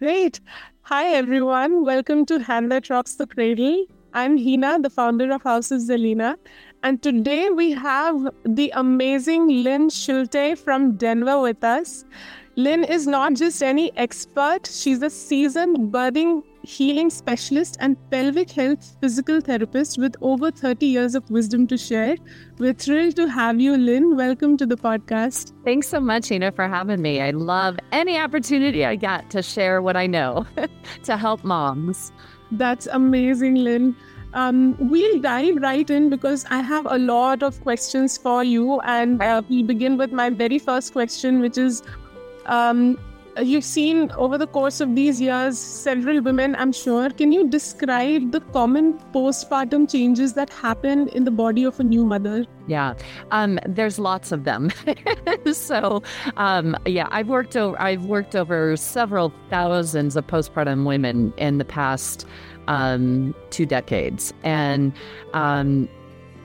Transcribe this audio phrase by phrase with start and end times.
[0.00, 0.40] Great.
[0.82, 1.84] Hi, everyone.
[1.84, 3.86] Welcome to Hand That Rocks the Cradle.
[4.12, 6.36] I'm Hina, the founder of House of Zelina.
[6.82, 12.04] And today we have the amazing Lynn Schulte from Denver with us.
[12.56, 18.96] Lynn is not just any expert, she's a seasoned birthing healing specialist and pelvic health
[19.00, 22.16] physical therapist with over 30 years of wisdom to share.
[22.58, 24.16] We're thrilled to have you, Lynn.
[24.16, 25.52] Welcome to the podcast.
[25.64, 27.20] Thanks so much, Ina, for having me.
[27.20, 30.44] I love any opportunity I get to share what I know
[31.04, 32.10] to help moms.
[32.50, 33.94] That's amazing, Lynn.
[34.34, 38.80] Um, we'll dive right in because I have a lot of questions for you.
[38.80, 41.84] And uh, we'll begin with my very first question, which is
[42.46, 42.98] um,
[43.42, 47.10] you've seen over the course of these years several women, I'm sure.
[47.10, 52.04] Can you describe the common postpartum changes that happen in the body of a new
[52.04, 52.46] mother?
[52.66, 52.94] Yeah,
[53.30, 54.70] um, there's lots of them.
[55.52, 56.02] so,
[56.36, 61.64] um, yeah, I've worked over I've worked over several thousands of postpartum women in the
[61.64, 62.26] past
[62.68, 64.92] um, two decades, and
[65.32, 65.88] um,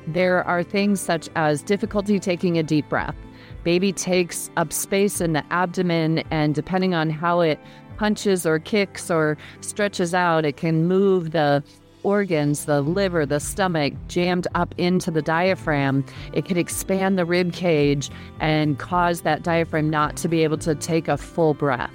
[0.08, 3.16] there are things such as difficulty taking a deep breath
[3.64, 7.60] Baby takes up space in the abdomen, and depending on how it
[7.98, 11.64] punches or kicks or stretches out, it can move the
[12.04, 16.04] organs, the liver, the stomach, jammed up into the diaphragm.
[16.34, 18.10] It can expand the rib cage
[18.40, 21.92] and cause that diaphragm not to be able to take a full breath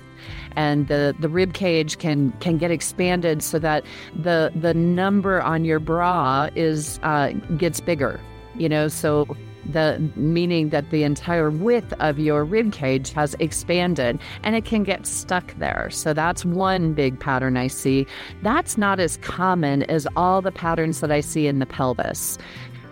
[0.57, 3.85] and the, the rib cage can can get expanded so that
[4.17, 8.19] the the number on your bra is uh, gets bigger
[8.57, 9.27] you know so
[9.73, 14.83] the meaning that the entire width of your rib cage has expanded and it can
[14.83, 15.89] get stuck there.
[15.91, 18.07] So that's one big pattern I see.
[18.43, 22.39] That's not as common as all the patterns that I see in the pelvis.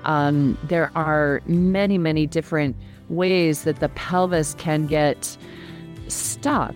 [0.05, 2.77] Um, there are many, many different
[3.09, 5.37] ways that the pelvis can get
[6.09, 6.75] stuck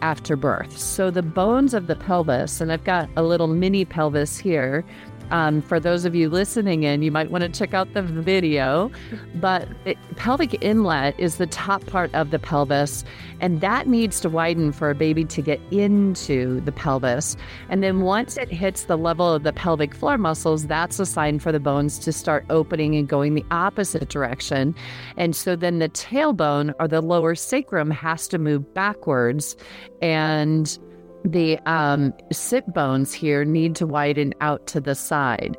[0.00, 0.76] after birth.
[0.78, 4.84] So the bones of the pelvis, and I've got a little mini pelvis here
[5.30, 8.90] um, for those of you listening in, you might want to check out the video.
[9.36, 13.04] But it, pelvic inlet is the top part of the pelvis,
[13.40, 17.36] and that needs to widen for a baby to get into the pelvis.
[17.68, 21.38] And then once it hits the level of the pelvic floor muscles, that's a sign
[21.38, 24.74] for the bones to start opening and going the opposite direction.
[25.16, 29.56] And so then the tailbone or the lower sacrum has to move backwards.
[30.00, 30.78] And
[31.24, 35.56] the um, sit bones here need to widen out to the side.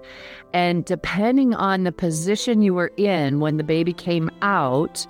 [0.53, 5.06] And depending on the position you were in when the baby came out,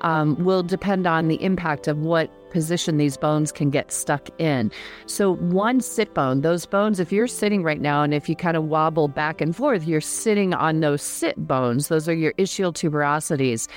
[0.00, 4.72] um, will depend on the impact of what position these bones can get stuck in.
[5.06, 8.56] So, one sit bone, those bones, if you're sitting right now and if you kind
[8.56, 11.88] of wobble back and forth, you're sitting on those sit bones.
[11.88, 13.68] Those are your ischial tuberosities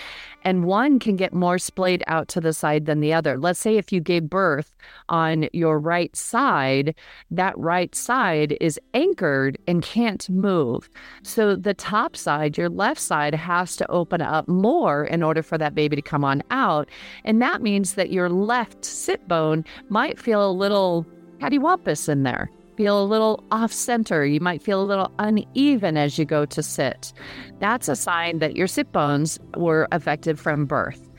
[0.43, 3.37] and one can get more splayed out to the side than the other.
[3.37, 4.75] Let's say if you gave birth
[5.09, 6.95] on your right side,
[7.31, 10.89] that right side is anchored and can't move.
[11.23, 15.57] So the top side, your left side, has to open up more in order for
[15.57, 16.89] that baby to come on out.
[17.23, 21.05] And that means that your left sit bone might feel a little
[21.39, 24.25] cattywampus in there feel a little off center.
[24.25, 27.13] You might feel a little uneven as you go to sit.
[27.59, 31.09] That's a sign that your sit bones were affected from birth.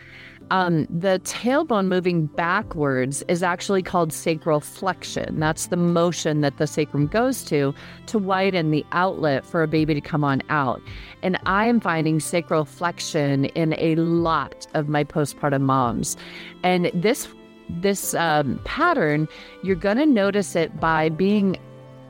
[0.51, 5.41] Um, the tailbone moving backwards is actually called sacral flexion.
[5.41, 7.75] That's the motion that the sacrum goes to
[8.07, 10.83] to widen the outlet for a baby to come on out.
[11.23, 16.17] And I am finding sacral flexion in a lot of my postpartum moms.
[16.63, 17.27] And this
[17.69, 19.29] this um, pattern,
[19.63, 21.59] you're going to notice it by being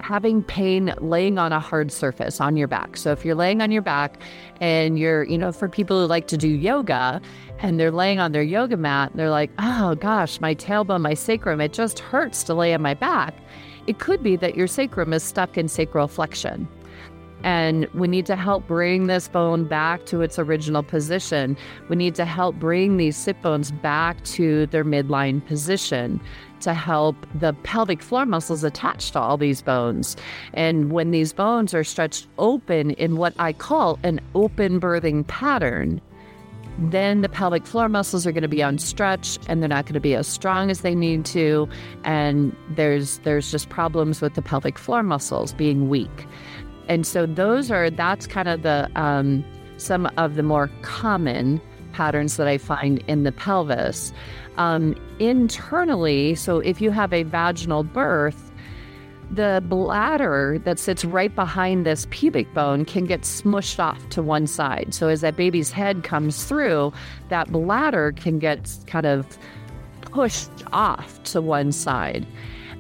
[0.05, 2.95] having pain laying on a hard surface on your back.
[2.97, 4.21] So if you're laying on your back
[4.61, 7.23] and you're, you know, for people who like to do yoga
[7.59, 11.59] and they're laying on their yoga mat, they're like, oh gosh, my tailbone, my sacrum,
[11.59, 13.35] it just hurts to lay on my back.
[13.87, 16.69] It could be that your sacrum is stuck in sacral flexion.
[17.45, 21.57] And we need to help bring this bone back to its original position.
[21.89, 26.21] We need to help bring these sit bones back to their midline position
[26.61, 30.17] to help the pelvic floor muscles attached to all these bones.
[30.55, 36.01] And when these bones are stretched open in what I call an open birthing pattern,
[36.79, 39.95] then the pelvic floor muscles are going to be on stretch and they're not going
[39.95, 41.69] to be as strong as they need to
[42.03, 46.27] and there's there's just problems with the pelvic floor muscles being weak
[46.89, 49.45] and so those are that's kind of the um,
[49.77, 51.61] some of the more common
[51.93, 54.13] patterns that I find in the pelvis.
[54.57, 58.53] Um, internally, so if you have a vaginal birth,
[59.31, 64.47] the bladder that sits right behind this pubic bone can get smushed off to one
[64.47, 64.95] side.
[64.95, 66.93] So as that baby's head comes through,
[67.31, 69.39] that bladder can get kind of
[70.03, 72.27] pushed off to one side.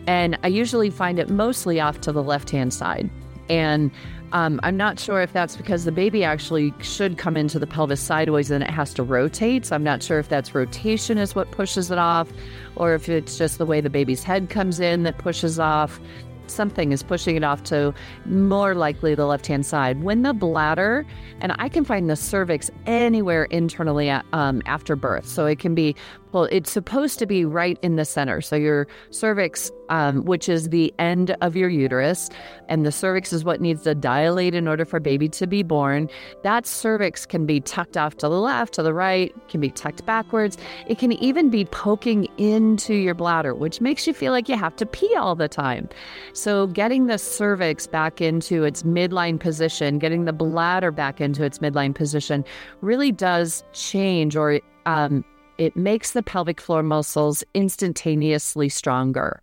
[0.06, 3.10] And I usually find it mostly off to the left hand side.
[3.48, 3.90] And
[4.32, 8.00] um, I'm not sure if that's because the baby actually should come into the pelvis
[8.00, 9.66] sideways and it has to rotate.
[9.66, 12.28] So I'm not sure if that's rotation is what pushes it off
[12.74, 16.00] or if it's just the way the baby's head comes in that pushes off
[16.46, 17.94] something is pushing it off to
[18.26, 20.02] more likely the left hand side.
[20.02, 21.06] When the bladder,
[21.40, 25.26] and I can find the cervix anywhere internally um, after birth.
[25.26, 25.94] So it can be
[26.34, 28.40] well, it's supposed to be right in the center.
[28.40, 32.28] So your cervix, um, which is the end of your uterus,
[32.68, 36.10] and the cervix is what needs to dilate in order for baby to be born.
[36.42, 40.04] That cervix can be tucked off to the left, to the right, can be tucked
[40.06, 40.58] backwards.
[40.88, 44.74] It can even be poking into your bladder, which makes you feel like you have
[44.76, 45.88] to pee all the time.
[46.32, 51.60] So getting the cervix back into its midline position, getting the bladder back into its
[51.60, 52.44] midline position,
[52.80, 55.24] really does change or um,
[55.58, 59.40] it makes the pelvic floor muscles instantaneously stronger.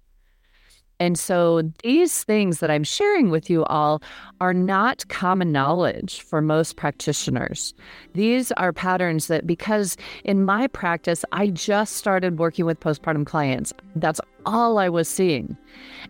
[1.00, 4.04] And so these things that I'm sharing with you all
[4.40, 7.74] are not common knowledge for most practitioners.
[8.14, 13.74] These are patterns that, because in my practice, I just started working with postpartum clients.
[13.96, 15.58] That's all I was seeing.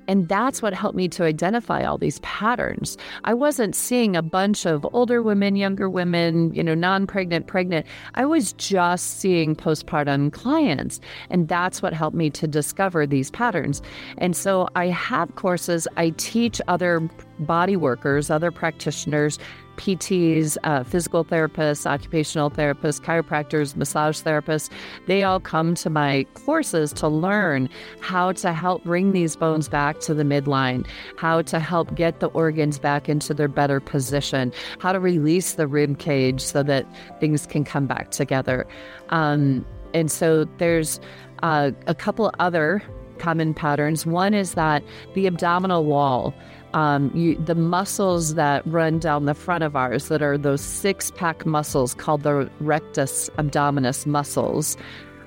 [0.07, 2.98] And that's what helped me to identify all these patterns.
[3.24, 7.86] I wasn't seeing a bunch of older women, younger women, you know, non pregnant, pregnant.
[8.15, 11.00] I was just seeing postpartum clients.
[11.30, 13.81] And that's what helped me to discover these patterns.
[14.18, 17.07] And so I have courses, I teach other
[17.39, 19.39] body workers, other practitioners
[19.77, 24.69] PTs, uh, physical therapists, occupational therapists, chiropractors, massage therapists,
[25.07, 27.69] they all come to my courses to learn
[28.00, 30.85] how to help bring these bones back to the midline,
[31.18, 35.68] how to help get the organs back into their better position, how to release the
[35.68, 36.85] rib cage so that
[37.19, 38.67] things can come back together.
[39.09, 41.00] Um, and so there's
[41.44, 42.81] uh, a couple other
[43.21, 44.06] common patterns.
[44.06, 44.83] One is that
[45.13, 46.33] the abdominal wall
[46.73, 51.12] um, you, the muscles that run down the front of ours, that are those six
[51.12, 54.77] pack muscles called the rectus abdominis muscles,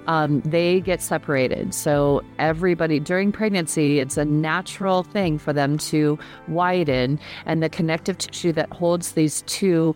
[0.06, 1.74] um, they get separated.
[1.74, 6.18] So, everybody during pregnancy, it's a natural thing for them to
[6.48, 9.94] widen, and the connective tissue that holds these two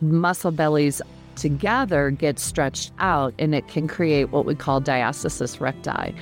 [0.00, 1.02] muscle bellies
[1.34, 6.14] together gets stretched out, and it can create what we call diastasis recti.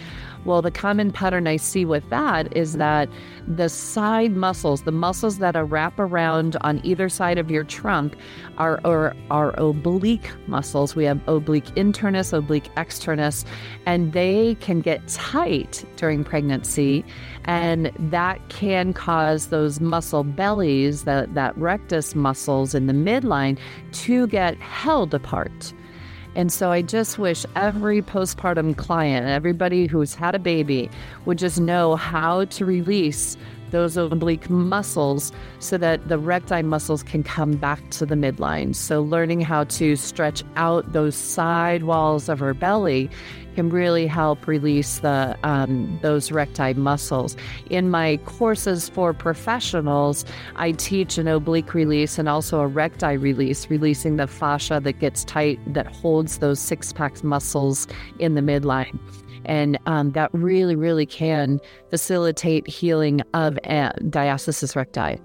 [0.47, 3.09] Well, the common pattern I see with that is that
[3.49, 8.15] the side muscles, the muscles that wrap around on either side of your trunk,
[8.57, 10.95] are, are, are oblique muscles.
[10.95, 13.45] We have oblique internus, oblique externus,
[13.87, 17.05] and they can get tight during pregnancy.
[17.47, 23.59] And that can cause those muscle bellies, that, that rectus muscles in the midline,
[24.05, 25.73] to get held apart.
[26.37, 30.91] And so I just wish every postpartum client, everybody who's had a baby,
[31.25, 33.39] would just know how to release
[33.71, 38.75] those oblique muscles so that the recti muscles can come back to the midline.
[38.75, 43.09] So, learning how to stretch out those side walls of her belly
[43.57, 47.37] can really help release the um, those recti muscles.
[47.71, 50.25] In my courses for professionals,
[50.55, 55.25] I teach an oblique release and also a recti release, releasing the fascia that gets
[55.25, 57.89] tight that holds those six pack muscles
[58.19, 58.99] in the midline
[59.47, 65.21] and um, that really, really can facilitate healing of uh, diastasis recti.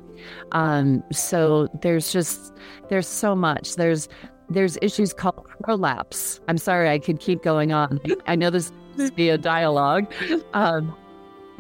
[0.52, 2.54] Um, so there's just
[2.90, 3.76] there's so much.
[3.76, 4.08] There's
[4.54, 6.40] there's issues called prolapse.
[6.48, 8.00] I'm sorry, I could keep going on.
[8.28, 10.12] I know this is be a dialogue,
[10.54, 10.96] um,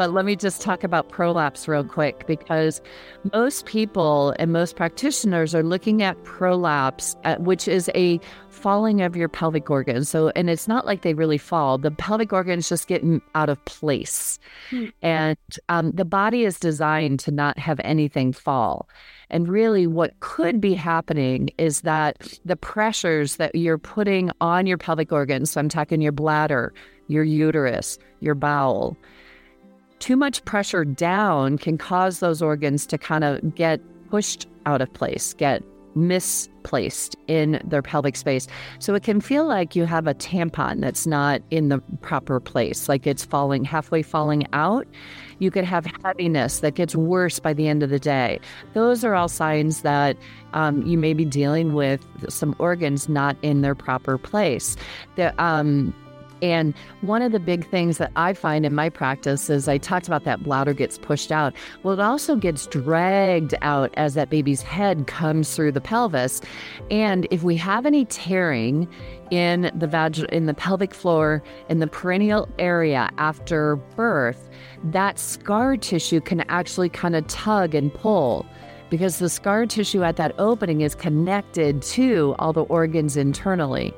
[0.01, 2.81] but let me just talk about prolapse real quick because
[3.33, 9.15] most people and most practitioners are looking at prolapse, uh, which is a falling of
[9.15, 10.09] your pelvic organs.
[10.09, 11.77] So, and it's not like they really fall.
[11.77, 13.03] The pelvic organs just get
[13.35, 14.39] out of place.
[14.71, 14.85] Hmm.
[15.03, 15.37] And
[15.69, 18.89] um, the body is designed to not have anything fall.
[19.29, 24.79] And really, what could be happening is that the pressures that you're putting on your
[24.79, 26.73] pelvic organs, so I'm talking your bladder,
[27.07, 28.97] your uterus, your bowel,
[30.01, 33.79] too much pressure down can cause those organs to kind of get
[34.09, 38.47] pushed out of place, get misplaced in their pelvic space.
[38.79, 42.89] So it can feel like you have a tampon that's not in the proper place,
[42.89, 44.87] like it's falling halfway falling out.
[45.39, 48.39] You could have heaviness that gets worse by the end of the day.
[48.73, 50.17] Those are all signs that
[50.53, 54.77] um, you may be dealing with some organs not in their proper place.
[55.15, 55.93] The, um,
[56.41, 60.07] And one of the big things that I find in my practice is I talked
[60.07, 61.53] about that bladder gets pushed out.
[61.83, 66.41] Well, it also gets dragged out as that baby's head comes through the pelvis.
[66.89, 68.87] And if we have any tearing
[69.29, 74.49] in the vag- in the pelvic floor in the perineal area after birth,
[74.83, 78.45] that scar tissue can actually kind of tug and pull
[78.89, 83.93] because the scar tissue at that opening is connected to all the organs internally.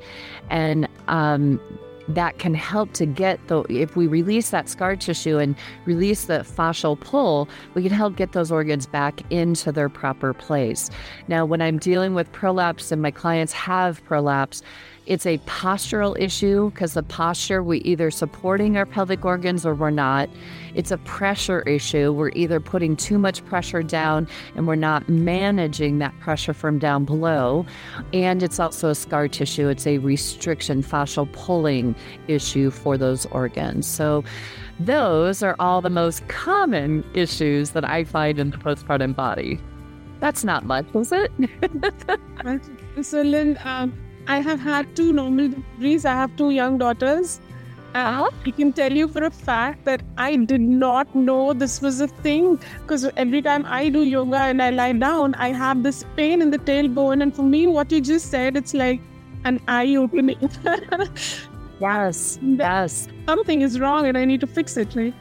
[0.50, 1.60] And um,
[2.08, 5.56] that can help to get the if we release that scar tissue and
[5.86, 10.90] release the fascial pull we can help get those organs back into their proper place.
[11.28, 14.62] Now when i'm dealing with prolapse and my clients have prolapse
[15.06, 19.90] it's a postural issue because the posture, we either supporting our pelvic organs or we're
[19.90, 20.30] not.
[20.74, 22.12] It's a pressure issue.
[22.12, 27.04] We're either putting too much pressure down and we're not managing that pressure from down
[27.04, 27.66] below.
[28.12, 29.68] And it's also a scar tissue.
[29.68, 31.94] It's a restriction, fascial pulling
[32.26, 33.86] issue for those organs.
[33.86, 34.24] So
[34.80, 39.60] those are all the most common issues that I find in the postpartum body.
[40.20, 41.30] That's not much, is it?
[43.02, 43.92] so, Lynn, um,
[44.26, 46.04] I have had two normal deliveries.
[46.04, 47.40] I have two young daughters.
[47.94, 52.00] Uh, I can tell you for a fact that I did not know this was
[52.00, 56.04] a thing because every time I do yoga and I lie down, I have this
[56.16, 57.22] pain in the tailbone.
[57.22, 59.00] And for me, what you just said, it's like
[59.44, 60.50] an eye opening.
[61.80, 63.08] yes, yes.
[63.26, 65.14] Something is wrong and I need to fix it, right?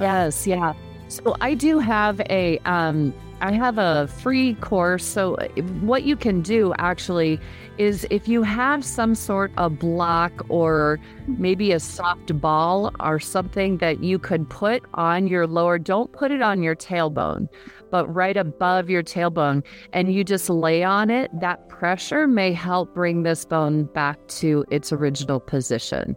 [0.00, 0.72] Yes, yeah.
[1.06, 5.04] So I do have a um I have a free course.
[5.04, 5.48] So, uh,
[5.80, 7.38] what you can do actually
[7.78, 13.78] is if you have some sort of block or maybe a soft ball or something
[13.78, 17.48] that you could put on your lower, don't put it on your tailbone,
[17.90, 22.92] but right above your tailbone, and you just lay on it, that pressure may help
[22.92, 26.16] bring this bone back to its original position.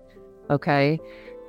[0.49, 0.99] Okay.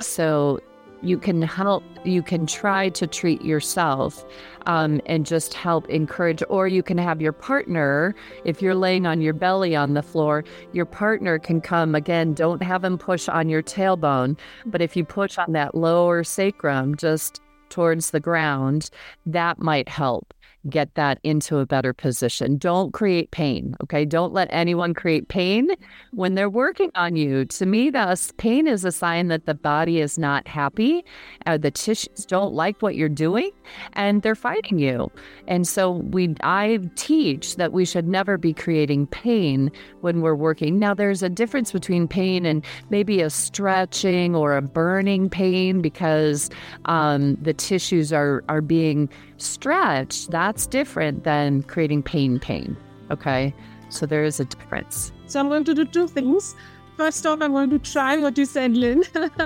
[0.00, 0.60] So,
[1.02, 4.24] you can help you can try to treat yourself
[4.66, 9.20] um, and just help encourage or you can have your partner if you're laying on
[9.20, 13.48] your belly on the floor your partner can come again don't have him push on
[13.48, 18.90] your tailbone but if you push on that lower sacrum just towards the ground
[19.26, 20.32] that might help
[20.68, 22.56] get that into a better position.
[22.56, 23.74] Don't create pain.
[23.82, 24.04] Okay.
[24.04, 25.70] Don't let anyone create pain
[26.12, 27.44] when they're working on you.
[27.46, 31.04] To me, thus, pain is a sign that the body is not happy.
[31.46, 33.50] Uh, the tissues don't like what you're doing
[33.94, 35.10] and they're fighting you.
[35.48, 40.78] And so we, I teach that we should never be creating pain when we're working.
[40.78, 46.50] Now, there's a difference between pain and maybe a stretching or a burning pain because
[46.84, 50.30] um, the tissues are, are being stretched.
[50.30, 52.76] That that's different than creating pain pain.
[53.10, 53.54] Okay.
[53.88, 55.10] So there is a difference.
[55.26, 56.54] So I'm going to do two things.
[56.98, 59.02] First off, I'm going to try what you said, Lynn.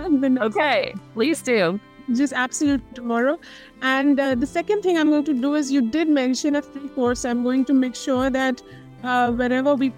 [0.48, 0.94] okay.
[1.14, 1.78] Please do.
[2.12, 3.38] Just absolute tomorrow.
[3.82, 6.88] And uh, the second thing I'm going to do is you did mention a free
[6.88, 7.24] course.
[7.24, 8.60] I'm going to make sure that
[9.04, 9.92] uh, wherever we.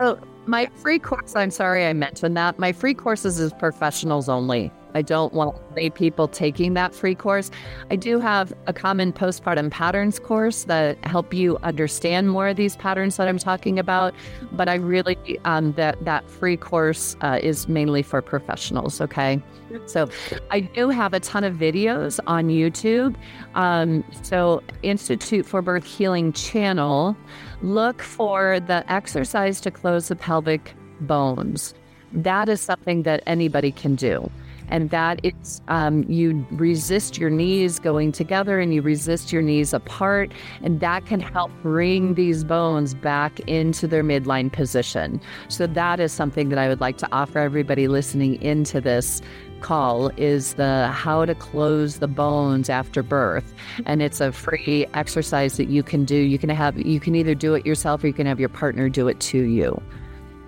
[0.00, 2.58] Oh, my free course, I'm sorry I mentioned that.
[2.58, 4.72] My free courses is professionals only.
[4.94, 7.50] I don't want any people taking that free course.
[7.90, 12.76] I do have a common postpartum patterns course that help you understand more of these
[12.76, 14.14] patterns that I'm talking about.
[14.52, 19.00] But I really um, that that free course uh, is mainly for professionals.
[19.00, 19.42] Okay,
[19.86, 20.08] so
[20.50, 23.16] I do have a ton of videos on YouTube.
[23.54, 27.16] Um, so Institute for Birth Healing channel.
[27.62, 31.74] Look for the exercise to close the pelvic bones.
[32.12, 34.30] That is something that anybody can do
[34.74, 39.72] and that is, um, you resist your knees going together and you resist your knees
[39.72, 40.32] apart,
[40.64, 45.20] and that can help bring these bones back into their midline position.
[45.46, 49.22] So that is something that I would like to offer everybody listening into this
[49.60, 53.54] call is the how to close the bones after birth.
[53.86, 56.16] And it's a free exercise that you can do.
[56.16, 58.88] You can have you can either do it yourself or you can have your partner
[58.88, 59.80] do it to you.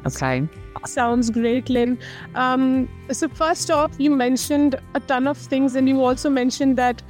[0.05, 0.49] Okay
[0.85, 1.99] Sounds great, Lynn.
[2.35, 7.03] Um, so, first off, you mentioned a ton of things, and you also mentioned that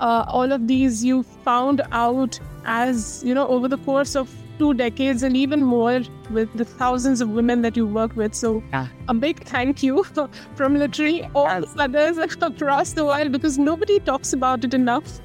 [0.00, 4.72] uh, all of these you found out as you know over the course of two
[4.74, 6.00] decades and even more
[6.30, 8.34] with the thousands of women that you work with.
[8.34, 8.86] So, yeah.
[9.08, 10.04] a big thank you
[10.54, 11.74] from literally all yes.
[11.78, 15.20] others across the world because nobody talks about it enough.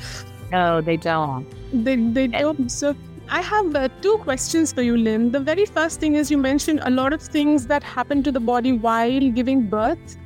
[0.52, 1.46] no, they don't.
[1.72, 2.70] They, they don't.
[2.70, 2.96] So,
[3.32, 5.30] I have uh, two questions for you, Lynn.
[5.30, 8.40] The very first thing is you mentioned a lot of things that happen to the
[8.40, 10.16] body while giving birth.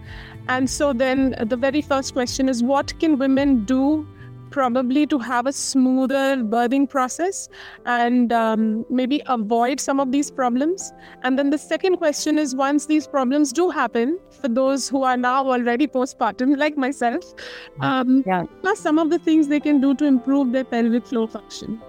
[0.48, 4.06] And so then the very first question is what can women do
[4.50, 7.48] probably to have a smoother birthing process
[7.84, 10.90] and um, maybe avoid some of these problems.
[11.24, 15.18] And then the second question is once these problems do happen, for those who are
[15.18, 17.34] now already postpartum, like myself,
[17.80, 18.44] um, yeah.
[18.62, 21.82] plus some of the things they can do to improve their pelvic floor function.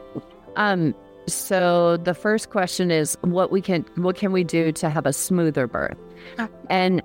[0.58, 0.96] Um,
[1.28, 5.14] so the first question is what we can what can we do to have a
[5.14, 5.98] smoother birth?
[6.38, 6.50] Ah.
[6.70, 7.02] And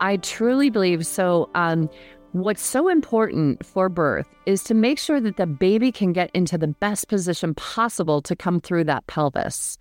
[0.00, 1.48] I truly believe so.
[1.54, 1.88] Um,
[2.32, 6.58] what's so important for birth is to make sure that the baby can get into
[6.58, 9.78] the best position possible to come through that pelvis.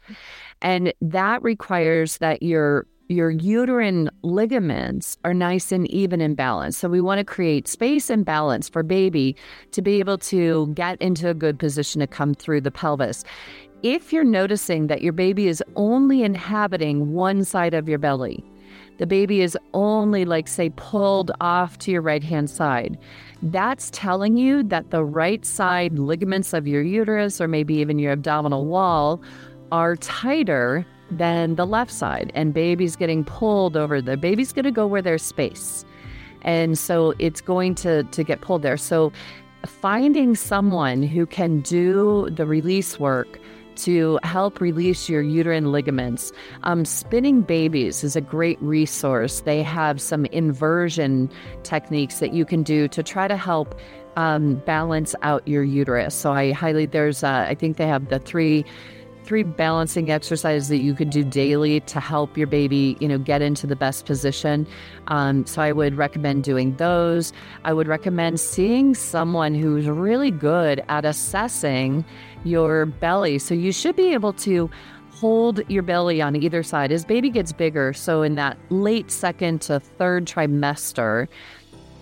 [0.61, 6.77] And that requires that your your uterine ligaments are nice and even in balance.
[6.77, 9.35] So we want to create space and balance for baby
[9.71, 13.23] to be able to get into a good position to come through the pelvis
[13.83, 18.43] if you're noticing that your baby is only inhabiting one side of your belly,
[18.97, 22.97] the baby is only, like, say, pulled off to your right hand side,
[23.41, 28.13] that's telling you that the right side ligaments of your uterus or maybe even your
[28.13, 29.21] abdominal wall
[29.71, 32.31] are tighter than the left side.
[32.35, 34.01] And baby's getting pulled over.
[34.01, 35.83] The baby's going to go where there's space.
[36.43, 38.77] And so it's going to, to get pulled there.
[38.77, 39.11] So
[39.65, 43.39] finding someone who can do the release work
[43.77, 46.31] to help release your uterine ligaments.
[46.63, 49.41] Um, spinning babies is a great resource.
[49.41, 51.29] They have some inversion
[51.63, 53.75] techniques that you can do to try to help
[54.15, 56.13] um, balance out your uterus.
[56.13, 58.65] So I highly there's uh, I think they have the three
[59.23, 63.41] three balancing exercises that you could do daily to help your baby, you know, get
[63.41, 64.67] into the best position.
[65.07, 67.33] Um, so I would recommend doing those.
[67.63, 72.05] I would recommend seeing someone who's really good at assessing
[72.43, 73.39] your belly.
[73.39, 74.69] So you should be able to
[75.11, 77.93] hold your belly on either side as baby gets bigger.
[77.93, 81.27] So in that late second to third trimester,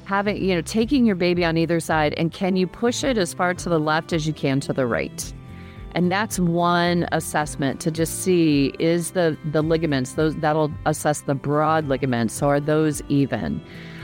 [0.06, 3.34] having, you know, taking your baby on either side and can you push it as
[3.34, 5.34] far to the left as you can to the right?
[5.94, 11.36] And that's one assessment to just see is the the ligaments those that'll assess the
[11.36, 12.34] broad ligaments.
[12.34, 13.62] So are those even?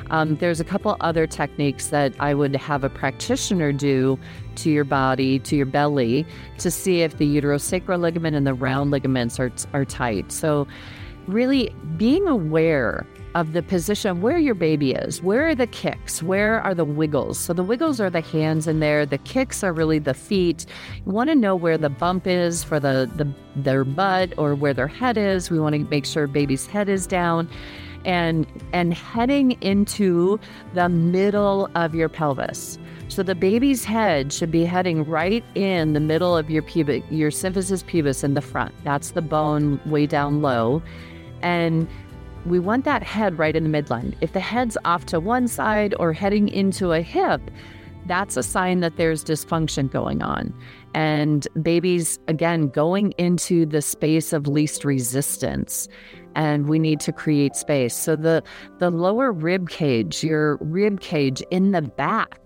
[0.10, 4.18] Um, there's a couple other techniques that I would have a practitioner do
[4.56, 6.26] to your body, to your belly,
[6.60, 10.32] to see if the uterosacral ligament and the round ligaments are, are tight.
[10.32, 10.68] So,
[11.28, 13.06] really being aware
[13.38, 15.22] of the position where your baby is.
[15.22, 16.24] Where are the kicks?
[16.24, 17.38] Where are the wiggles?
[17.38, 19.06] So the wiggles are the hands in there.
[19.06, 20.66] The kicks are really the feet.
[21.06, 24.74] You want to know where the bump is for the, the their butt or where
[24.74, 25.52] their head is.
[25.52, 27.48] We want to make sure baby's head is down
[28.06, 30.40] and and heading into
[30.74, 32.80] the middle of your pelvis.
[33.08, 37.30] So the baby's head should be heading right in the middle of your pubic, your
[37.30, 38.74] symphysis pubis in the front.
[38.84, 40.82] That's the bone way down low.
[41.44, 41.88] And
[42.48, 44.16] we want that head right in the midline.
[44.22, 47.42] If the head's off to one side or heading into a hip,
[48.06, 50.54] that's a sign that there's dysfunction going on.
[50.94, 55.90] And babies, again, going into the space of least resistance
[56.36, 57.96] and we need to create space.
[57.96, 58.44] So the
[58.80, 62.40] the lower rib cage, your rib cage in the back,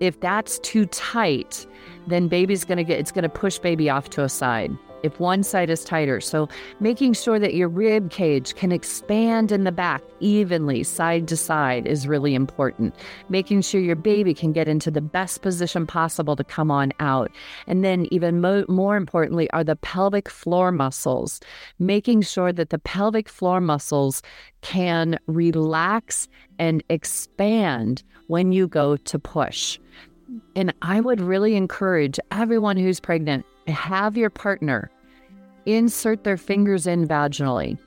[0.00, 1.66] if that's too tight,
[2.06, 5.70] then baby's to get it's to push baby off to a side if one side
[5.70, 6.20] is tighter.
[6.20, 6.48] So,
[6.80, 11.86] making sure that your rib cage can expand in the back evenly, side to side,
[11.86, 12.94] is really important.
[13.28, 17.30] Making sure your baby can get into the best position possible to come on out.
[17.66, 21.40] And then, even mo- more importantly, are the pelvic floor muscles.
[21.78, 24.22] Making sure that the pelvic floor muscles
[24.62, 29.78] can relax and expand when you go to push.
[30.54, 34.90] And I would really encourage everyone who's pregnant have your partner
[35.66, 37.78] insert their fingers in vaginally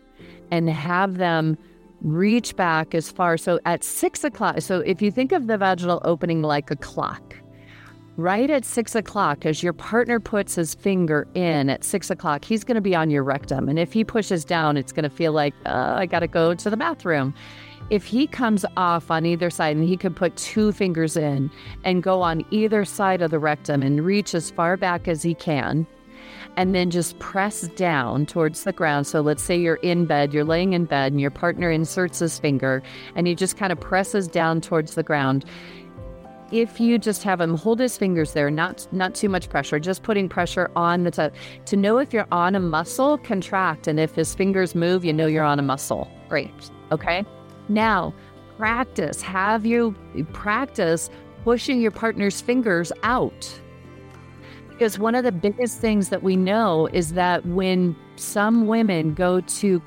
[0.52, 1.58] and have them
[2.02, 3.38] reach back as far.
[3.38, 7.36] So at six o'clock, so if you think of the vaginal opening like a clock,
[8.18, 12.64] right at six o'clock, as your partner puts his finger in at six o'clock, he's
[12.64, 13.68] going to be on your rectum.
[13.68, 16.54] And if he pushes down, it's going to feel like, uh, I got to go
[16.54, 17.34] to the bathroom.
[17.94, 21.52] If he comes off on either side and he could put two fingers in
[21.84, 25.36] and go on either side of the rectum and reach as far back as he
[25.36, 25.86] can,
[26.58, 29.06] and then just press down towards the ground.
[29.06, 32.40] So let's say you're in bed, you're laying in bed, and your partner inserts his
[32.40, 32.82] finger
[33.14, 35.46] and he just kind of presses down towards the ground.
[36.52, 40.02] If you just have him hold his fingers there, not not too much pressure, just
[40.02, 41.32] putting pressure on the
[41.66, 45.28] to know if you're on a muscle, contract, and if his fingers move, you know
[45.28, 46.10] you're on a muscle.
[46.28, 46.50] Great.
[46.92, 47.24] Okay.
[47.70, 48.14] Now,
[48.58, 49.22] practice.
[49.22, 49.96] Have you
[50.32, 51.10] practice
[51.44, 53.60] pushing your partner's fingers out.
[54.70, 59.42] Because one of the biggest things that we know is that when some women go
[59.42, 59.80] to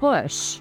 [0.00, 0.60] push,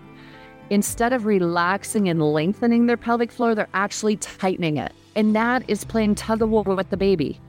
[0.70, 4.94] instead of relaxing and lengthening their pelvic floor, they're actually tightening it.
[5.16, 7.40] And that is playing tug of war with the baby.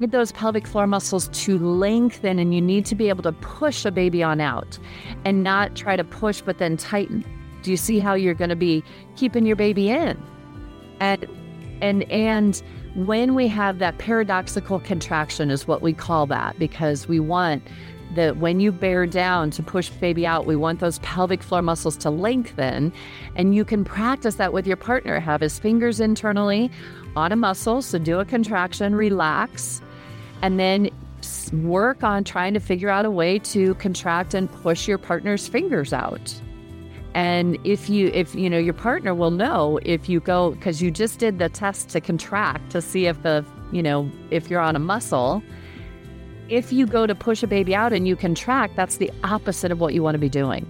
[0.00, 3.84] Get those pelvic floor muscles to lengthen, and you need to be able to push
[3.84, 4.78] a baby on out
[5.24, 7.24] and not try to push but then tighten.
[7.62, 8.82] Do you see how you're going to be
[9.16, 10.20] keeping your baby in?
[11.00, 11.26] And
[11.80, 12.62] and and
[12.94, 17.62] when we have that paradoxical contraction is what we call that because we want
[18.14, 21.96] that when you bear down to push baby out, we want those pelvic floor muscles
[21.96, 22.92] to lengthen.
[23.36, 25.18] And you can practice that with your partner.
[25.18, 26.70] Have his fingers internally
[27.16, 27.80] on a muscle.
[27.80, 29.80] So do a contraction, relax,
[30.42, 30.90] and then
[31.52, 35.92] work on trying to figure out a way to contract and push your partner's fingers
[35.92, 36.34] out.
[37.14, 40.90] And if you, if you know, your partner will know if you go, because you
[40.90, 44.76] just did the test to contract to see if the, you know, if you're on
[44.76, 45.42] a muscle.
[46.48, 49.80] If you go to push a baby out and you contract, that's the opposite of
[49.80, 50.66] what you want to be doing.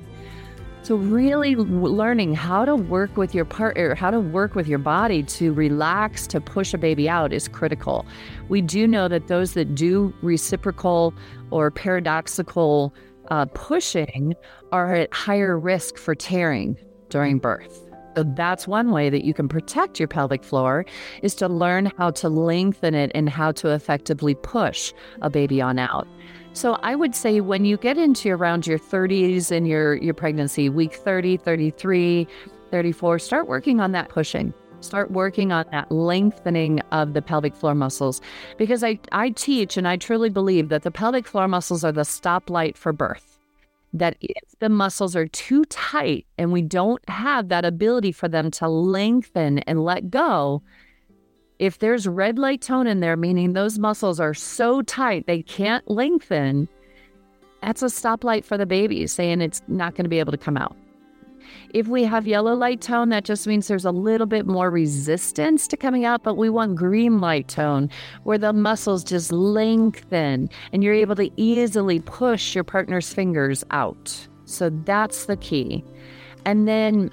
[0.84, 5.22] So, really learning how to work with your partner, how to work with your body
[5.22, 8.04] to relax, to push a baby out is critical.
[8.48, 11.14] We do know that those that do reciprocal
[11.52, 12.92] or paradoxical
[13.32, 14.34] uh, pushing
[14.72, 16.76] are at higher risk for tearing
[17.08, 17.80] during birth.
[18.14, 20.84] So that's one way that you can protect your pelvic floor
[21.22, 24.92] is to learn how to lengthen it and how to effectively push
[25.22, 26.06] a baby on out.
[26.52, 30.68] So I would say when you get into around your 30s in your your pregnancy,
[30.68, 32.28] week 30, 33,
[32.70, 34.52] 34, start working on that pushing.
[34.82, 38.20] Start working on that lengthening of the pelvic floor muscles
[38.58, 42.02] because I, I teach and I truly believe that the pelvic floor muscles are the
[42.02, 43.38] stoplight for birth.
[43.92, 48.50] That if the muscles are too tight and we don't have that ability for them
[48.52, 50.62] to lengthen and let go,
[51.60, 55.88] if there's red light tone in there, meaning those muscles are so tight they can't
[55.88, 56.68] lengthen,
[57.62, 60.56] that's a stoplight for the baby saying it's not going to be able to come
[60.56, 60.76] out.
[61.74, 65.66] If we have yellow light tone, that just means there's a little bit more resistance
[65.68, 67.90] to coming out, but we want green light tone
[68.24, 74.28] where the muscles just lengthen and you're able to easily push your partner's fingers out.
[74.44, 75.84] So that's the key.
[76.44, 77.10] And then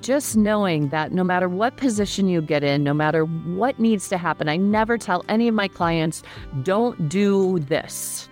[0.00, 4.18] just knowing that no matter what position you get in, no matter what needs to
[4.18, 6.22] happen, I never tell any of my clients,
[6.62, 8.28] don't do this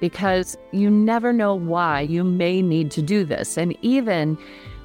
[0.00, 3.58] because you never know why you may need to do this.
[3.58, 4.38] And even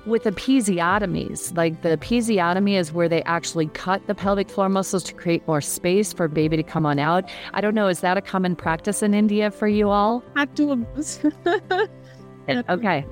[0.06, 5.14] with episiotomies, like the episiotomy is where they actually cut the pelvic floor muscles to
[5.14, 7.30] create more space for baby to come on out.
[7.54, 10.24] I don't know, is that a common practice in India for you all?
[10.36, 10.86] At two
[12.70, 13.06] okay.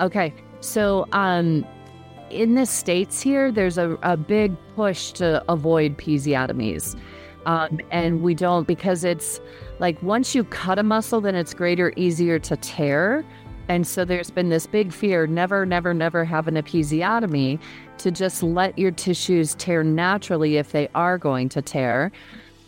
[0.00, 0.34] Okay.
[0.60, 1.64] So, um,
[2.30, 6.98] in the States here, there's a, a big push to avoid episiotomies.
[7.46, 9.40] Um, and we don't because it's
[9.78, 13.24] like once you cut a muscle, then it's greater, easier to tear.
[13.68, 17.58] And so there's been this big fear never, never, never have an episiotomy
[17.98, 22.10] to just let your tissues tear naturally if they are going to tear.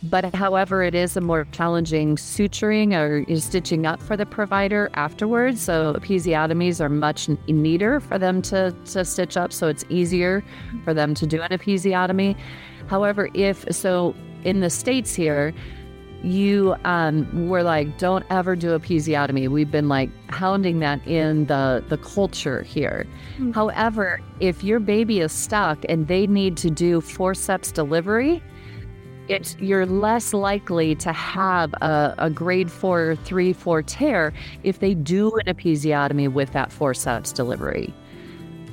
[0.03, 5.61] But however, it is a more challenging suturing or stitching up for the provider afterwards.
[5.61, 9.53] So episiotomies are much neater for them to, to stitch up.
[9.53, 10.43] So it's easier
[10.83, 12.35] for them to do an episiotomy.
[12.87, 15.53] However, if so in the States here,
[16.23, 19.47] you um, were like, don't ever do a episiotomy.
[19.47, 23.07] We've been like hounding that in the, the culture here.
[23.33, 23.51] Mm-hmm.
[23.51, 28.43] However, if your baby is stuck and they need to do forceps delivery,
[29.27, 34.93] it's you're less likely to have a, a grade four, three, four tear if they
[34.93, 37.93] do an episiotomy with that forceps delivery.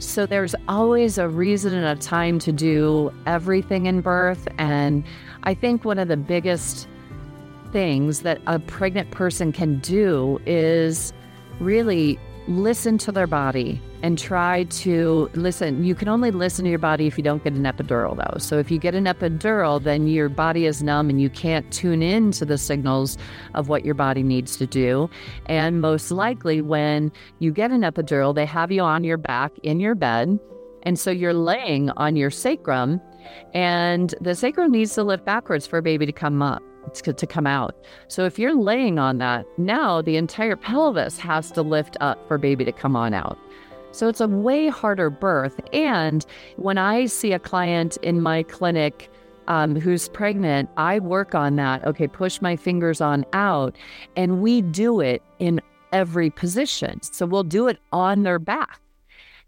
[0.00, 4.46] So there's always a reason and a time to do everything in birth.
[4.58, 5.04] And
[5.42, 6.88] I think one of the biggest
[7.72, 11.12] things that a pregnant person can do is
[11.60, 15.84] really listen to their body and try to listen.
[15.84, 18.38] You can only listen to your body if you don't get an epidural, though.
[18.38, 22.02] So if you get an epidural, then your body is numb and you can't tune
[22.02, 23.18] in to the signals
[23.54, 25.10] of what your body needs to do.
[25.46, 29.80] And most likely, when you get an epidural, they have you on your back in
[29.80, 30.38] your bed.
[30.84, 33.00] And so you're laying on your sacrum,
[33.52, 37.26] and the sacrum needs to lift backwards for a baby to come up to, to
[37.26, 37.76] come out.
[38.08, 42.38] So if you're laying on that, now the entire pelvis has to lift up for
[42.38, 43.38] baby to come on out.
[43.92, 45.60] So it's a way harder birth.
[45.72, 46.24] And
[46.56, 49.10] when I see a client in my clinic
[49.48, 51.84] um, who's pregnant, I work on that.
[51.84, 53.76] Okay, push my fingers on out.
[54.16, 55.60] And we do it in
[55.92, 57.02] every position.
[57.02, 58.80] So we'll do it on their back.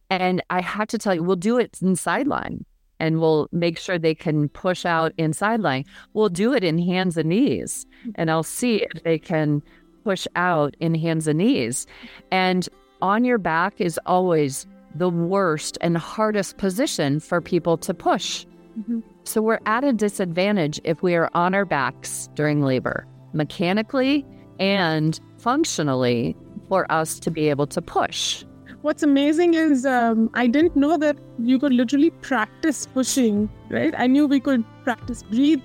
[0.08, 2.64] And I have to tell you, we'll do it in sideline
[3.00, 5.84] and we'll make sure they can push out in sideline.
[6.12, 9.62] We'll do it in hands and knees, and I'll see if they can
[10.04, 11.86] push out in hands and knees.
[12.30, 12.68] And
[13.02, 18.44] on your back is always the worst and hardest position for people to push.
[18.78, 19.00] Mm-hmm.
[19.24, 24.26] So we're at a disadvantage if we are on our backs during labor, mechanically
[24.58, 26.36] and functionally,
[26.68, 28.44] for us to be able to push.
[28.82, 33.94] What's amazing is um, I didn't know that you could literally practice pushing, right?
[33.96, 35.60] I knew we could practice breathe.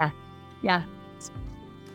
[0.00, 0.10] Yeah.
[0.62, 0.82] Yeah.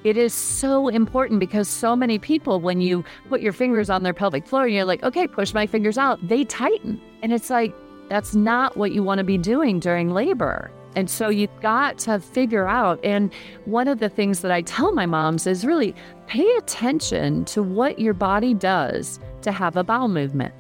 [0.04, 4.14] It is so important because so many people, when you put your fingers on their
[4.14, 7.00] pelvic floor, you're like, okay, push my fingers out, they tighten.
[7.22, 7.74] And it's like,
[8.10, 10.70] that's not what you want to be doing during labor.
[10.96, 13.00] And so you've got to figure out.
[13.04, 13.34] And
[13.66, 15.96] one of the things that I tell my moms is really
[16.28, 20.54] pay attention to what your body does to have a bowel movement.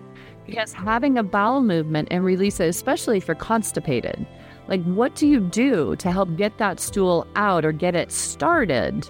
[0.46, 4.26] Because having a bowel movement and release it, especially if you're constipated,
[4.67, 9.10] like what do you do to help get that stool out or get it started?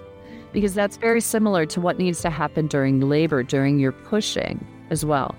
[0.52, 5.04] Because that's very similar to what needs to happen during labor, during your pushing as
[5.04, 5.34] well.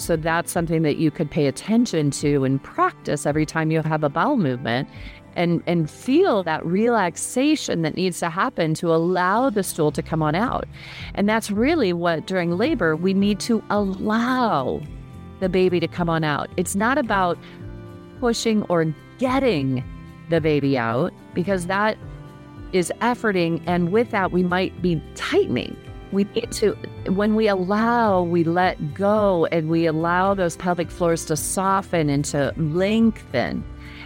[0.00, 4.02] So that's something that you could pay attention to and practice every time you have
[4.02, 4.88] a bowel movement
[5.36, 10.22] and and feel that relaxation that needs to happen to allow the stool to come
[10.22, 10.66] on out.
[11.14, 14.80] And that's really what during labor we need to allow
[15.38, 16.48] the baby to come on out.
[16.56, 17.38] It's not about
[18.20, 18.86] pushing or
[19.18, 19.84] getting
[20.30, 21.98] the baby out because that
[22.72, 25.76] is efforting and with that we might be tightening
[26.12, 26.72] we need to
[27.06, 32.24] when we allow we let go and we allow those pelvic floors to soften and
[32.24, 33.64] to lengthen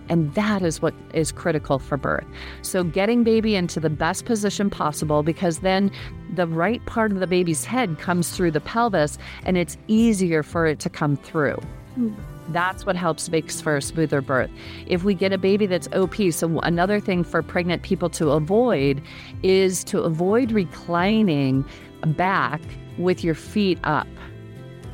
[0.08, 2.26] and that is what is critical for birth
[2.62, 5.90] so getting baby into the best position possible because then
[6.34, 10.66] the right part of the baby's head comes through the pelvis and it's easier for
[10.66, 11.58] it to come through
[11.98, 12.14] mm.
[12.48, 14.50] That's what helps makes for a smoother birth.
[14.86, 19.00] If we get a baby that's OP, so another thing for pregnant people to avoid
[19.42, 21.64] is to avoid reclining
[22.06, 22.60] back
[22.98, 24.06] with your feet up.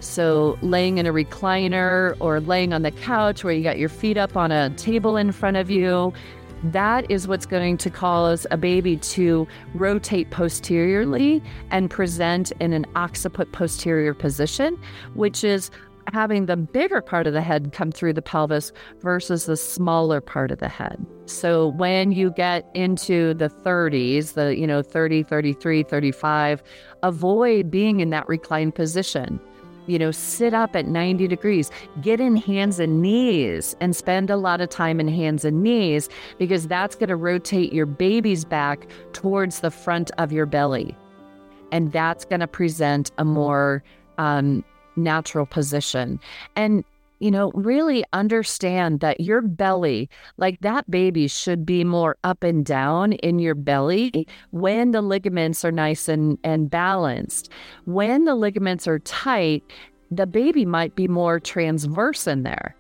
[0.01, 4.17] So, laying in a recliner or laying on the couch where you got your feet
[4.17, 6.15] up on a table in front of you,
[6.65, 12.87] that is what's going to cause a baby to rotate posteriorly and present in an
[12.97, 14.79] occiput posterior position,
[15.15, 15.71] which is
[16.13, 20.51] having the bigger part of the head come through the pelvis versus the smaller part
[20.51, 21.05] of the head.
[21.27, 26.63] So when you get into the 30s, the you know 30, 33, 35,
[27.03, 29.41] avoid being in that reclined position.
[29.87, 34.37] You know, sit up at 90 degrees, get in hands and knees and spend a
[34.37, 36.09] lot of time in hands and knees
[36.39, 40.97] because that's going to rotate your baby's back towards the front of your belly.
[41.73, 43.83] And that's going to present a more
[44.19, 44.65] um,
[44.97, 46.21] natural position.
[46.57, 46.85] And
[47.21, 52.65] you know, really understand that your belly, like that baby, should be more up and
[52.65, 57.51] down in your belly when the ligaments are nice and, and balanced.
[57.85, 59.63] When the ligaments are tight,
[60.11, 62.75] the baby might be more transverse in there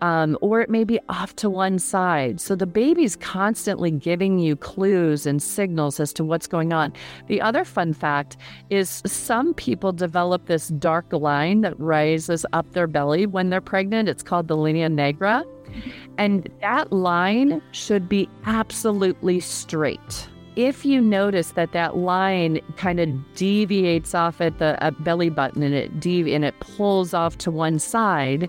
[0.00, 2.40] um, or it may be off to one side.
[2.40, 6.92] So the baby's constantly giving you clues and signals as to what's going on.
[7.28, 8.36] The other fun fact
[8.70, 14.08] is some people develop this dark line that rises up their belly when they're pregnant.
[14.08, 15.44] It's called the linea nigra.
[16.18, 23.34] And that line should be absolutely straight if you notice that that line kind of
[23.34, 27.78] deviates off at the belly button and it dev- and it pulls off to one
[27.78, 28.48] side,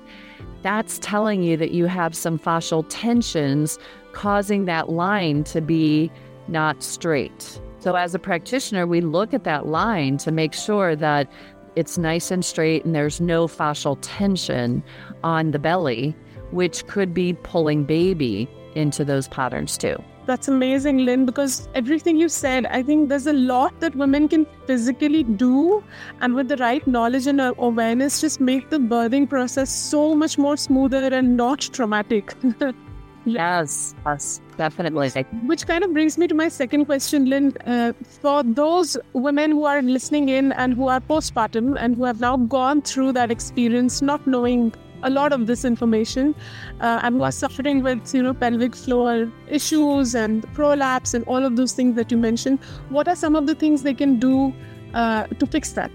[0.66, 3.78] that's telling you that you have some fascial tensions
[4.14, 6.12] causing that line to be
[6.48, 7.62] not straight.
[7.78, 11.32] So, as a practitioner, we look at that line to make sure that
[11.76, 14.84] it's nice and straight and there's no fascial tension
[15.24, 16.16] on the belly,
[16.50, 20.04] which could be pulling baby into those patterns too.
[20.26, 24.48] That's amazing, Lynn, because everything you said, I think there's a lot that women can
[24.66, 25.84] physically do,
[26.20, 30.58] and with the right knowledge and awareness, just make the birthing process so much more
[30.58, 32.34] smoother and not traumatic.
[33.26, 35.10] yes, yes, definitely.
[35.46, 37.56] Which kind of brings me to my second question, Lynn.
[37.58, 42.20] Uh, for those women who are listening in and who are postpartum and who have
[42.20, 46.36] now gone through that experience, not knowing a lot of this information.
[46.80, 51.74] Uh, I'm suffering with you know pelvic floor issues and prolapse and all of those
[51.74, 52.60] things that you mentioned.
[52.90, 54.54] What are some of the things they can do
[54.94, 55.92] uh, to fix that?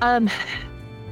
[0.00, 0.30] Um,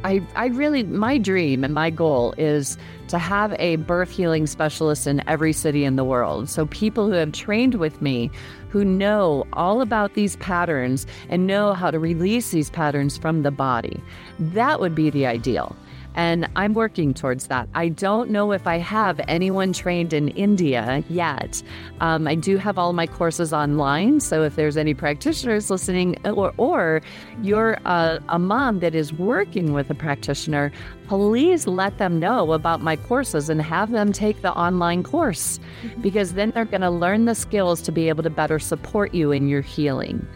[0.04, 5.06] I I really my dream and my goal is to have a birth healing specialist
[5.06, 6.48] in every city in the world.
[6.48, 8.30] So people who have trained with me
[8.68, 13.50] who know all about these patterns and know how to release these patterns from the
[13.50, 14.02] body.
[14.38, 15.76] That would be the ideal.
[16.16, 17.68] And I'm working towards that.
[17.74, 21.62] I don't know if I have anyone trained in India yet.
[22.00, 24.20] Um, I do have all my courses online.
[24.20, 27.02] So if there's any practitioners listening, or, or
[27.42, 30.72] you're a, a mom that is working with a practitioner,
[31.06, 36.00] please let them know about my courses and have them take the online course mm-hmm.
[36.00, 39.32] because then they're going to learn the skills to be able to better support you
[39.32, 40.26] in your healing.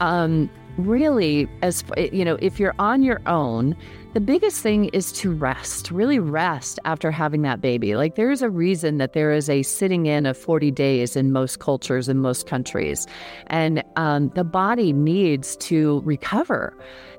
[0.00, 3.76] Um, really, as you know, if you're on your own,
[4.12, 7.94] the biggest thing is to rest, really rest after having that baby.
[7.94, 11.60] Like there's a reason that there is a sitting in of 40 days in most
[11.60, 13.06] cultures, in most countries.
[13.46, 16.76] And um, the body needs to recover.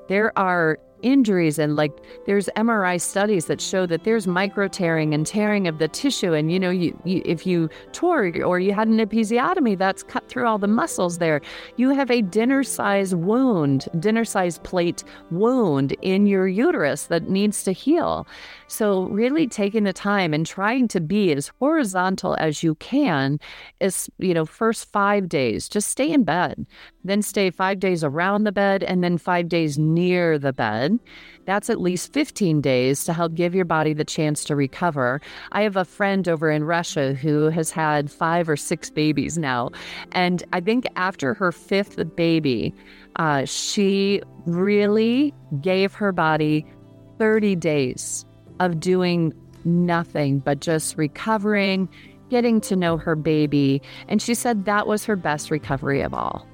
[0.08, 1.92] There are injuries and like
[2.26, 6.32] there's MRI studies that show that there's micro tearing and tearing of the tissue.
[6.32, 10.28] And you know you, you, if you tore or you had an episiotomy that's cut
[10.28, 11.40] through all the muscles there.
[11.76, 17.64] You have a dinner size wound dinner size plate wound in your uterus that needs
[17.64, 18.26] to heal.
[18.68, 23.38] So really taking the time and trying to be as horizontal as you can
[23.80, 26.66] is you know first 5 days just stay in bed
[27.04, 30.91] then stay 5 days around the bed and then 5 days near the bed
[31.44, 35.20] that's at least 15 days to help give your body the chance to recover.
[35.52, 39.70] I have a friend over in Russia who has had five or six babies now.
[40.12, 42.74] And I think after her fifth baby,
[43.16, 46.66] uh, she really gave her body
[47.18, 48.24] 30 days
[48.60, 49.32] of doing
[49.64, 51.88] nothing but just recovering,
[52.30, 53.82] getting to know her baby.
[54.08, 56.46] And she said that was her best recovery of all.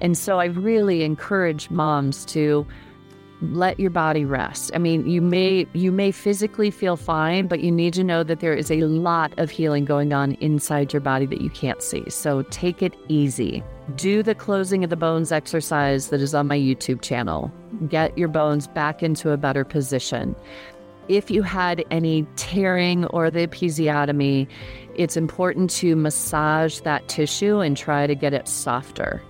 [0.00, 2.66] And so I really encourage moms to
[3.40, 4.70] let your body rest.
[4.74, 8.40] I mean, you may you may physically feel fine, but you need to know that
[8.40, 12.08] there is a lot of healing going on inside your body that you can't see.
[12.10, 13.62] So take it easy.
[13.94, 17.52] Do the closing of the bones exercise that is on my YouTube channel.
[17.88, 20.34] Get your bones back into a better position.
[21.08, 24.46] If you had any tearing or the episiotomy,
[24.94, 29.22] it's important to massage that tissue and try to get it softer.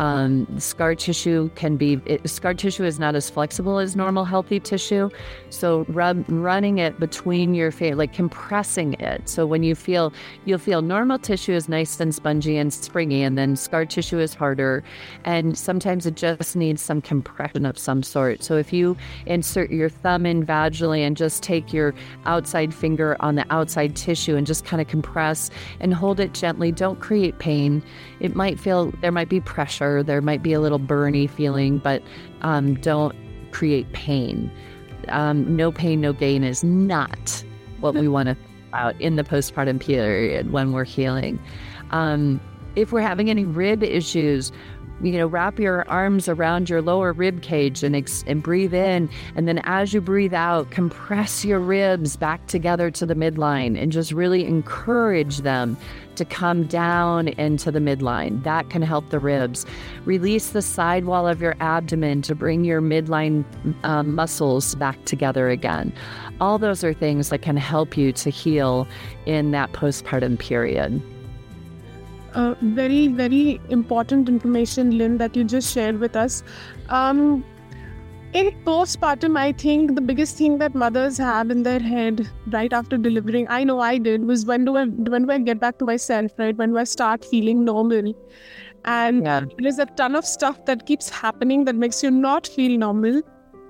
[0.00, 4.58] Um, scar tissue can be it, scar tissue is not as flexible as normal healthy
[4.58, 5.10] tissue,
[5.50, 9.28] so rub running it between your face, like compressing it.
[9.28, 10.10] So when you feel
[10.46, 14.32] you'll feel normal tissue is nice and spongy and springy, and then scar tissue is
[14.32, 14.82] harder,
[15.26, 18.42] and sometimes it just needs some compression of some sort.
[18.42, 21.92] So if you insert your thumb in vaginally and just take your
[22.24, 26.72] outside finger on the outside tissue and just kind of compress and hold it gently,
[26.72, 27.82] don't create pain.
[28.20, 32.02] It might feel there might be pressure There might be a little burny feeling, but
[32.42, 33.14] um, don't
[33.50, 34.50] create pain.
[35.08, 37.44] Um, no pain, no gain is not
[37.80, 38.36] what we want to
[38.72, 41.38] out in the postpartum period when we're healing.
[41.90, 42.40] Um,
[42.76, 44.52] if we're having any rib issues,
[45.02, 49.08] you know, wrap your arms around your lower rib cage and, ex- and breathe in.
[49.34, 53.90] And then as you breathe out, compress your ribs back together to the midline and
[53.92, 55.76] just really encourage them
[56.16, 58.42] to come down into the midline.
[58.42, 59.64] That can help the ribs.
[60.04, 63.44] Release the side wall of your abdomen to bring your midline
[63.84, 65.92] um, muscles back together again.
[66.40, 68.86] All those are things that can help you to heal
[69.24, 71.02] in that postpartum period
[72.34, 76.42] uh, very, very important information, Lynn, that you just shared with us.
[76.88, 77.44] Um,
[78.32, 82.96] in postpartum, I think the biggest thing that mothers have in their head right after
[82.96, 85.84] delivering, I know I did, was when do I when do I get back to
[85.84, 86.56] myself, right?
[86.56, 88.14] When do I start feeling normal?
[88.84, 89.44] And yeah.
[89.58, 93.20] there's a ton of stuff that keeps happening that makes you not feel normal.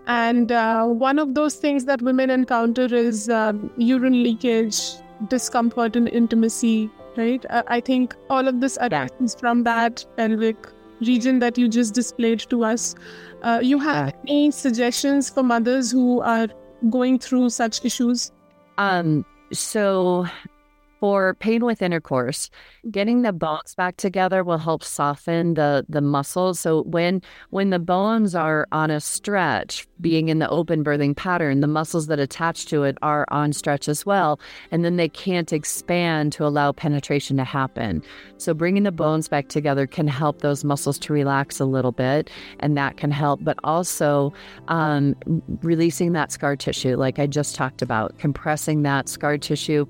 [0.07, 4.79] And uh, one of those things that women encounter is um, urine leakage,
[5.29, 6.91] discomfort and intimacy,
[7.21, 7.45] right?
[7.69, 10.57] I think all of this arises from that pelvic
[11.01, 12.95] region that you just displayed to us.
[13.43, 16.49] Uh, you have any suggestions for mothers who are
[16.89, 18.33] going through such issues?
[18.79, 20.27] Um, so
[21.01, 22.51] for pain with intercourse,
[22.91, 26.61] getting the bones back together will help soften the the muscles.
[26.61, 31.61] So when when the bones are on a stretch, being in the open birthing pattern,
[31.61, 34.41] the muscles that attach to it are on stretch as well,
[34.71, 38.03] and then they can't expand to allow penetration to happen.
[38.39, 42.31] So bringing the bones back together can help those muscles to relax a little bit,
[42.61, 43.41] and that can help.
[43.43, 44.33] But also
[44.69, 45.15] um,
[45.63, 49.87] releasing that scar tissue, like I just talked about, compressing that scar tissue,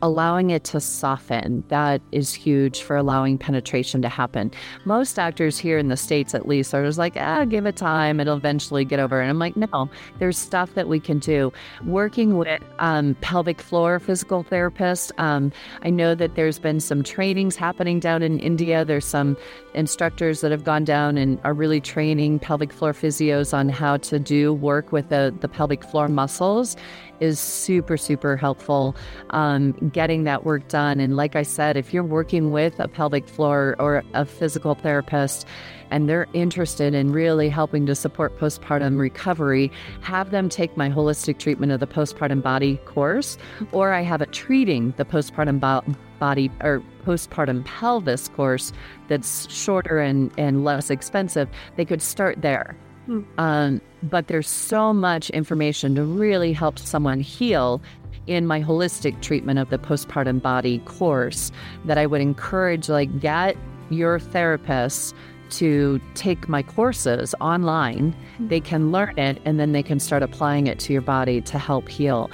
[0.00, 1.62] allowing it to soften.
[1.68, 4.50] That is huge for allowing penetration to happen.
[4.84, 8.20] Most doctors here in the States, at least, are just like, ah, give it time.
[8.20, 9.20] It'll eventually get over.
[9.20, 11.52] And I'm like, no, there's stuff that we can do.
[11.84, 17.56] Working with um, pelvic floor physical therapists, um, I know that there's been some trainings
[17.56, 18.84] happening down in India.
[18.84, 19.36] There's some
[19.74, 24.18] instructors that have gone down and are really training pelvic floor physios on how to
[24.18, 26.76] do work with the, the pelvic floor muscles
[27.22, 28.96] is super, super helpful
[29.30, 30.98] um, getting that work done.
[30.98, 35.46] And like I said, if you're working with a pelvic floor or a physical therapist,
[35.92, 39.70] and they're interested in really helping to support postpartum recovery,
[40.00, 43.38] have them take my holistic treatment of the postpartum body course,
[43.72, 45.84] or I have a treating the postpartum bo-
[46.18, 48.72] body or postpartum pelvis course
[49.08, 51.48] that's shorter and, and less expensive.
[51.76, 52.76] They could start there.
[53.06, 53.22] Hmm.
[53.38, 57.80] Um, but there's so much information to really help someone heal
[58.26, 61.50] in my holistic treatment of the postpartum body course
[61.84, 63.56] that I would encourage like get
[63.90, 65.14] your therapist
[65.50, 68.48] to take my courses online, mm-hmm.
[68.48, 71.58] they can learn it and then they can start applying it to your body to
[71.58, 72.30] help heal.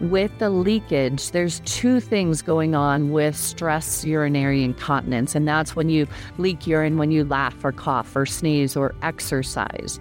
[0.00, 5.88] With the leakage, there's two things going on with stress urinary incontinence, and that's when
[5.88, 10.00] you leak urine when you laugh or cough or sneeze or exercise.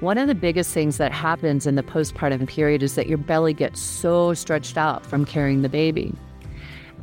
[0.00, 3.52] One of the biggest things that happens in the postpartum period is that your belly
[3.52, 6.12] gets so stretched out from carrying the baby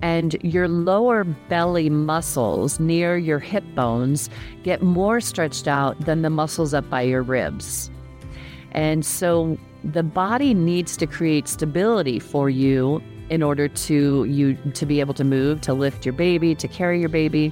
[0.01, 4.29] and your lower belly muscles near your hip bones
[4.63, 7.89] get more stretched out than the muscles up by your ribs.
[8.77, 13.01] And so the body needs to create stability for you
[13.31, 16.99] in order to you to be able to move, to lift your baby, to carry
[16.99, 17.51] your baby.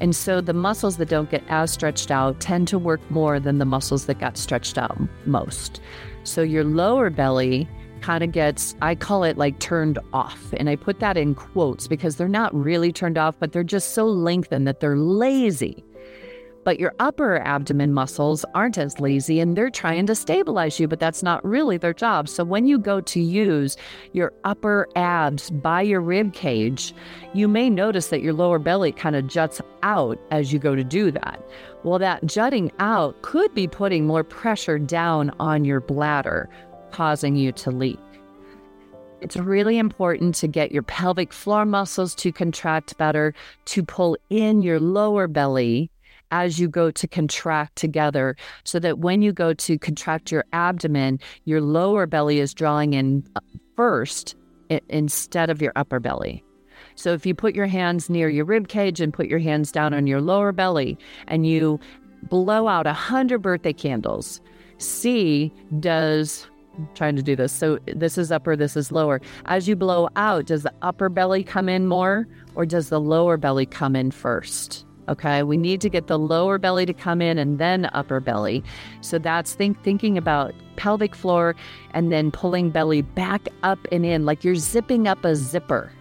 [0.00, 3.58] And so the muscles that don't get as stretched out tend to work more than
[3.58, 4.96] the muscles that got stretched out
[5.26, 5.80] most.
[6.22, 7.68] So your lower belly
[8.00, 10.54] kind of gets, I call it like turned off.
[10.56, 13.94] And I put that in quotes because they're not really turned off, but they're just
[13.94, 15.82] so lengthened that they're lazy.
[16.64, 21.00] But your upper abdomen muscles aren't as lazy and they're trying to stabilize you, but
[21.00, 22.28] that's not really their job.
[22.28, 23.76] So when you go to use
[24.12, 26.94] your upper abs by your rib cage,
[27.34, 30.84] you may notice that your lower belly kind of juts out as you go to
[30.84, 31.42] do that.
[31.82, 36.48] Well, that jutting out could be putting more pressure down on your bladder,
[36.92, 37.98] causing you to leak.
[39.20, 43.34] It's really important to get your pelvic floor muscles to contract better,
[43.66, 45.91] to pull in your lower belly
[46.32, 51.20] as you go to contract together, so that when you go to contract your abdomen,
[51.44, 53.40] your lower belly is drawing in uh,
[53.76, 54.34] first
[54.88, 56.42] instead of your upper belly.
[56.94, 59.94] So if you put your hands near your rib cage and put your hands down
[59.94, 61.78] on your lower belly and you
[62.24, 64.40] blow out a hundred birthday candles,
[64.78, 66.46] see does
[66.94, 67.52] trying to do this.
[67.52, 69.20] So this is upper, this is lower.
[69.44, 73.36] As you blow out, does the upper belly come in more or does the lower
[73.36, 74.86] belly come in first?
[75.08, 78.62] Okay, we need to get the lower belly to come in and then upper belly.
[79.00, 81.56] So that's think thinking about pelvic floor
[81.92, 85.92] and then pulling belly back up and in like you're zipping up a zipper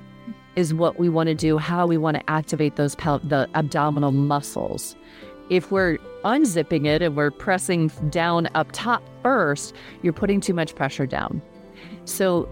[0.56, 4.12] is what we want to do, how we want to activate those pel- the abdominal
[4.12, 4.96] muscles.
[5.50, 10.76] If we're unzipping it and we're pressing down up top first, you're putting too much
[10.76, 11.42] pressure down.
[12.06, 12.48] So,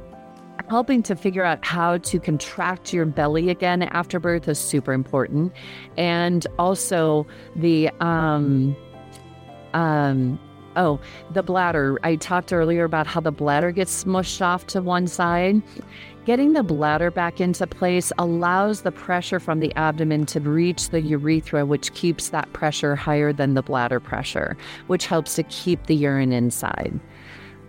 [0.67, 5.53] helping to figure out how to contract your belly again after birth is super important.
[5.97, 8.75] And also the, um,
[9.73, 10.39] um,
[10.75, 10.99] oh,
[11.31, 11.97] the bladder.
[12.03, 15.61] I talked earlier about how the bladder gets smushed off to one side.
[16.25, 21.01] Getting the bladder back into place allows the pressure from the abdomen to reach the
[21.01, 24.55] urethra, which keeps that pressure higher than the bladder pressure,
[24.87, 26.99] which helps to keep the urine inside.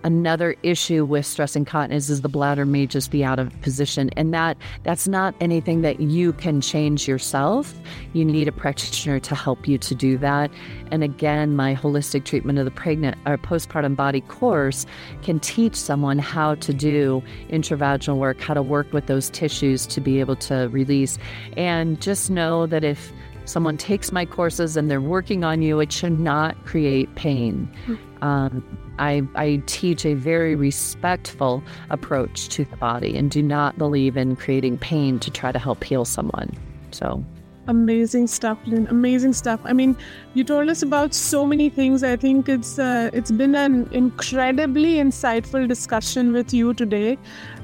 [0.03, 4.33] Another issue with stress incontinence is the bladder may just be out of position, and
[4.33, 7.79] that that's not anything that you can change yourself.
[8.13, 10.51] You need a practitioner to help you to do that.
[10.91, 14.87] And again, my holistic treatment of the pregnant or postpartum body course
[15.23, 20.01] can teach someone how to do intravaginal work, how to work with those tissues to
[20.01, 21.19] be able to release.
[21.57, 23.13] And just know that if
[23.51, 27.69] someone takes my courses and they're working on you, it should not create pain.
[27.87, 27.95] Hmm.
[28.23, 34.17] Um, I, I teach a very respectful approach to the body and do not believe
[34.17, 36.51] in creating pain to try to help heal someone.
[36.91, 37.25] So
[37.69, 38.87] amazing stuff Lynn.
[38.89, 39.97] amazing stuff i mean
[40.35, 44.95] you told us about so many things i think it's uh, it's been an incredibly
[44.95, 47.19] insightful discussion with you today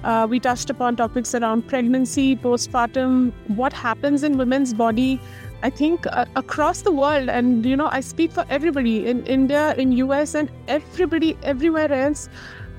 [0.05, 3.32] uh, we touched upon topics around pregnancy postpartum
[3.62, 5.20] what happens in women's body
[5.62, 9.74] I think uh, across the world, and you know, I speak for everybody in India,
[9.74, 12.28] in US, and everybody everywhere else.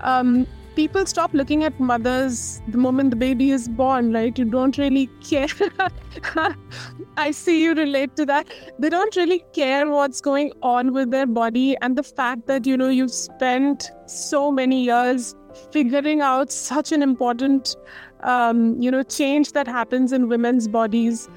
[0.02, 4.38] Um, people stop looking at mothers the moment the baby is born, right?
[4.38, 5.48] You don't really care.
[7.18, 8.48] I see you relate to that.
[8.78, 12.78] They don't really care what's going on with their body, and the fact that you
[12.78, 15.36] know you've spent so many years
[15.72, 17.76] figuring out such an important,
[18.22, 21.28] um, you know, change that happens in women's bodies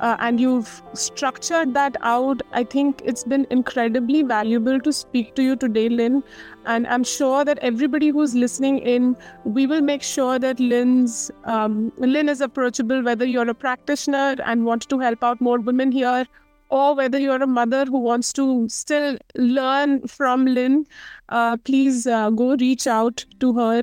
[0.00, 2.42] uh, and you've structured that out.
[2.52, 6.22] I think it's been incredibly valuable to speak to you today, Lynn.
[6.66, 11.92] And I'm sure that everybody who's listening in, we will make sure that Lynn's um,
[11.96, 16.26] Lynn is approachable, whether you're a practitioner and want to help out more women here,
[16.70, 20.86] or whether you're a mother who wants to still learn from Lynn.
[21.30, 23.82] Uh, please uh, go reach out to her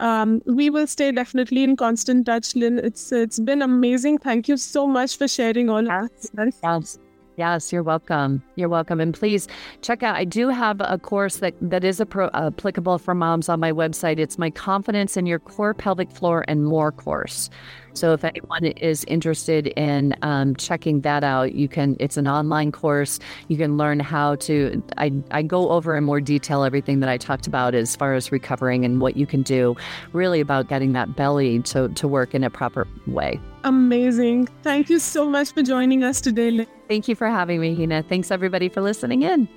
[0.00, 2.78] um, we will stay definitely in constant touch, Lynn.
[2.78, 4.18] It's it's been amazing.
[4.18, 6.54] Thank you so much for sharing all of this.
[6.62, 6.98] Yes.
[7.36, 8.42] Yes, you're welcome.
[8.54, 9.00] You're welcome.
[9.00, 9.48] And please
[9.82, 13.58] check out, I do have a course that, that is pro, applicable for moms on
[13.58, 14.20] my website.
[14.20, 17.50] It's my Confidence in Your Core, Pelvic Floor, and More course.
[17.94, 21.96] So if anyone is interested in um, checking that out, you can.
[22.00, 23.20] It's an online course.
[23.48, 24.82] You can learn how to.
[24.98, 28.32] I I go over in more detail everything that I talked about as far as
[28.32, 29.76] recovering and what you can do,
[30.12, 33.40] really about getting that belly to to work in a proper way.
[33.62, 34.46] Amazing.
[34.62, 36.66] Thank you so much for joining us today.
[36.88, 38.02] Thank you for having me, Hina.
[38.02, 39.48] Thanks everybody for listening in.